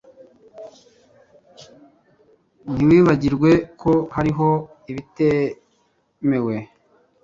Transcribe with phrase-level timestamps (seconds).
[2.83, 3.51] Ntiwibagirwe
[3.81, 4.47] ko hariho
[4.91, 6.55] ibitemewe.